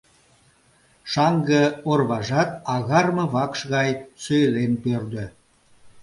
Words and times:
Шаҥге 1.11 1.63
орважат 1.91 2.51
агарме 2.75 3.25
вакш 3.33 3.59
гай 3.73 3.89
сӧйлен 4.23 4.73
пӧрдӧ. 4.83 5.25